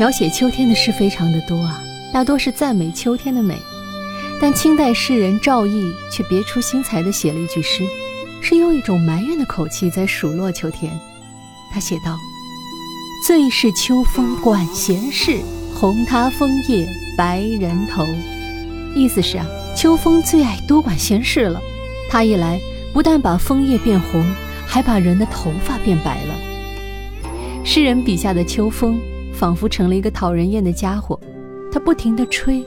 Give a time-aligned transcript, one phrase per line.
[0.00, 1.78] 描写秋天的诗非常的多啊，
[2.10, 3.54] 大多是赞美秋天的美。
[4.40, 7.84] 但清代诗人赵翼却别出心裁地写了一句诗，
[8.40, 10.90] 是用一种埋怨的口气在数落秋天。
[11.70, 12.16] 他写道
[13.26, 15.36] ：“最是秋风管闲事，
[15.74, 18.06] 红他枫叶白人头。”
[18.96, 19.44] 意思是啊，
[19.76, 21.60] 秋风最爱多管闲事了。
[22.08, 22.58] 他一来，
[22.94, 24.24] 不但把枫叶变红，
[24.66, 26.34] 还把人的头发变白了。
[27.66, 28.98] 诗人笔下的秋风，
[29.40, 31.18] 仿佛成了一个讨人厌的家伙，
[31.72, 32.62] 他不停地吹，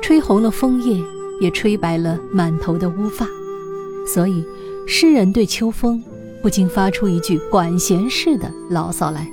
[0.00, 0.98] 吹红了枫叶。
[1.40, 3.26] 也吹白了满头的乌发，
[4.06, 4.44] 所以
[4.86, 6.00] 诗人对秋风
[6.40, 9.26] 不禁发出一句管闲事的牢骚来。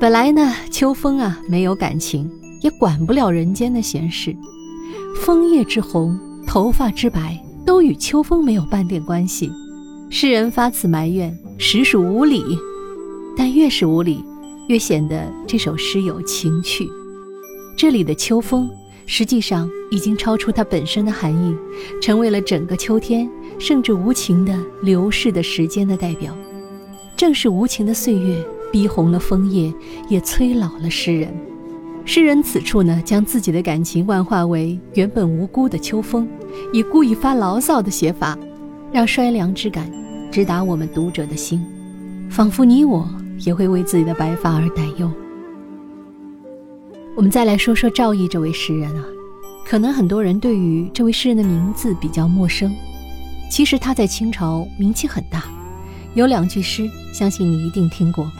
[0.00, 2.28] 本来呢，秋风啊没有感情，
[2.62, 4.34] 也管不了人间的闲事。
[5.20, 9.52] 枫叶之红，头发之白，都与秋风没有半点关系。
[10.08, 12.42] 诗人发此埋怨，实属无理。
[13.36, 14.24] 但越是无理，
[14.68, 16.88] 越显得这首诗有情趣。
[17.76, 18.70] 这里的秋风。
[19.04, 21.54] 实际上已经超出它本身的含义，
[22.00, 23.28] 成为了整个秋天
[23.58, 26.34] 甚至无情的流逝的时间的代表。
[27.16, 29.74] 正是无情的岁月逼红了枫叶，
[30.08, 31.34] 也催老了诗人。
[32.04, 36.26] 诗人此处呢，将自己的感情幻化为原本无辜的秋风，
[36.72, 38.38] 以故意发牢骚的写法，
[38.92, 39.90] 让衰凉之感
[40.30, 41.60] 直达我们读者的心，
[42.30, 43.06] 仿佛你我
[43.44, 45.10] 也会为自己的白发而担忧。
[47.14, 49.04] 我们再来说说赵翼这位诗人啊，
[49.66, 52.74] 可能很多人对于这位诗人的名字比较陌生，
[53.50, 55.44] 其实他在清朝名气很大，
[56.14, 58.30] 有两句诗，相信你一定听过：“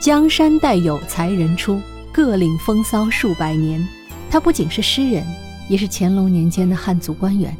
[0.00, 1.80] 江山代有才人出，
[2.12, 3.86] 各领风骚数百年。”
[4.30, 5.24] 他不仅是诗人，
[5.68, 7.56] 也是乾隆年间的汉族官员，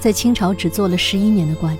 [0.00, 1.76] 在清朝只做了十一年的官。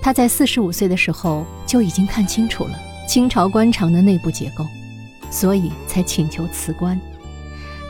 [0.00, 4.66] 他在四十五岁的时候就已经看清楚了清朝官场的内部结构。
[5.30, 7.00] 所以才请求辞官。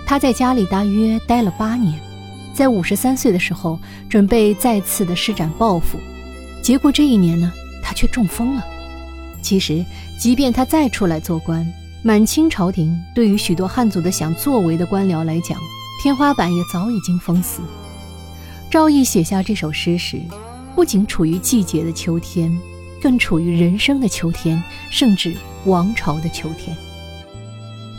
[0.07, 1.99] 他在家里大约待了八年，
[2.55, 3.77] 在五十三岁的时候，
[4.09, 5.99] 准备再次的施展抱负。
[6.63, 7.53] 结果这一年呢，
[7.83, 8.65] 他却中风了。
[9.43, 9.85] 其实，
[10.17, 11.67] 即便他再出来做官，
[12.05, 15.59] 满清朝廷对于许多汉族的想作为的官僚来讲，
[16.01, 17.61] 天花板也早已经封死。
[18.71, 20.21] 赵翼写下这首诗时，
[20.77, 22.57] 不仅处于季节的秋天，
[23.03, 26.77] 更处于人生的秋天，甚至王朝的秋天。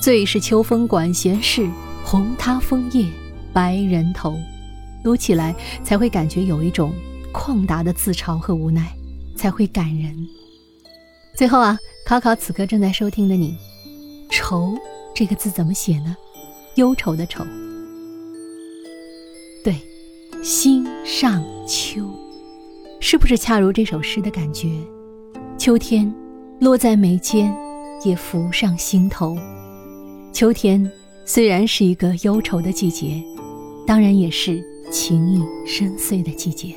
[0.02, 1.70] 最是秋风管闲事，
[2.06, 3.06] 红他枫叶
[3.52, 4.40] 白人头。
[5.04, 5.54] 读起来
[5.84, 6.94] 才会感觉有一种
[7.34, 8.96] 旷达的自嘲和无奈，
[9.36, 10.16] 才会感人。
[11.36, 13.58] 最后啊，考考此刻正在收听的你，
[14.32, 14.74] 愁
[15.14, 16.16] 这个字怎么写呢？
[16.76, 17.44] 忧愁的愁。
[19.62, 19.76] 对，
[20.42, 22.10] 心上秋，
[23.02, 24.70] 是不是恰如这首诗的感觉？
[25.64, 26.14] 秋天
[26.60, 27.50] 落在眉间，
[28.04, 29.38] 也浮上心头。
[30.34, 30.92] 秋天
[31.24, 33.24] 虽然是一个忧愁的季节，
[33.88, 36.76] 当然也是情意深邃的季节。